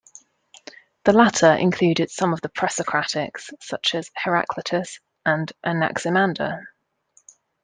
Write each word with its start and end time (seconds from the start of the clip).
The 1.05 1.13
latter 1.13 1.53
included 1.53 2.09
some 2.09 2.33
of 2.33 2.41
the 2.41 2.49
Presocratics, 2.49 3.51
such 3.59 3.93
as 3.93 4.09
Heraclitus 4.15 4.99
and 5.27 5.51
Anaximander. 5.63 6.65